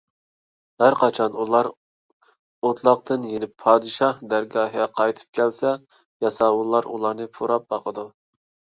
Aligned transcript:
ھەرقاچان 0.83 1.35
ئۇلار 1.43 1.69
ئوتلاقتىن 2.71 3.29
يېنىپ 3.35 3.55
پادىشاھ 3.67 4.25
دەرگاھىغا 4.35 4.91
قايتىپ 4.99 5.41
كەلسە، 5.43 5.79
ياساۋۇللار 6.29 6.93
ئۇلارنى 6.97 7.33
پۇراپ 7.39 7.73
باقىدۇ. 7.77 8.13